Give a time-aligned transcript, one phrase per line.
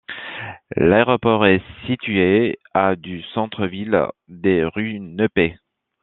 [0.77, 5.59] L'aéroport est situé à du centre-ville d'Eirunepé.